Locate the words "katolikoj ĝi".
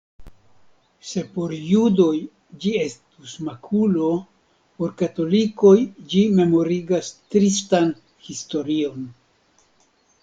5.03-6.25